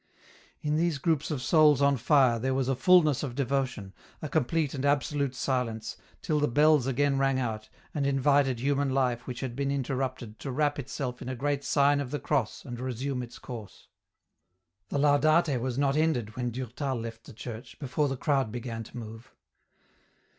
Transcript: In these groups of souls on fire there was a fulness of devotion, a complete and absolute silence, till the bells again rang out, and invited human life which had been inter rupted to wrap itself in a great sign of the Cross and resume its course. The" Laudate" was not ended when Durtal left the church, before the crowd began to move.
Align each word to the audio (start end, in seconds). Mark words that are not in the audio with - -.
In 0.63 0.77
these 0.77 0.97
groups 0.97 1.29
of 1.29 1.43
souls 1.43 1.79
on 1.79 1.95
fire 1.95 2.39
there 2.39 2.55
was 2.55 2.67
a 2.67 2.75
fulness 2.75 3.21
of 3.21 3.35
devotion, 3.35 3.93
a 4.19 4.27
complete 4.29 4.73
and 4.73 4.83
absolute 4.83 5.35
silence, 5.35 5.95
till 6.23 6.39
the 6.39 6.47
bells 6.47 6.87
again 6.87 7.19
rang 7.19 7.39
out, 7.39 7.69
and 7.93 8.07
invited 8.07 8.59
human 8.59 8.89
life 8.89 9.27
which 9.27 9.41
had 9.41 9.55
been 9.55 9.69
inter 9.69 9.95
rupted 9.95 10.39
to 10.39 10.49
wrap 10.49 10.79
itself 10.79 11.21
in 11.21 11.29
a 11.29 11.35
great 11.35 11.63
sign 11.63 11.99
of 11.99 12.09
the 12.09 12.19
Cross 12.19 12.65
and 12.65 12.79
resume 12.79 13.21
its 13.21 13.37
course. 13.37 13.89
The" 14.89 14.97
Laudate" 14.97 15.61
was 15.61 15.77
not 15.77 15.95
ended 15.95 16.35
when 16.35 16.49
Durtal 16.49 16.95
left 16.97 17.25
the 17.25 17.31
church, 17.33 17.77
before 17.77 18.07
the 18.07 18.17
crowd 18.17 18.51
began 18.51 18.81
to 18.85 18.97
move. 18.97 19.31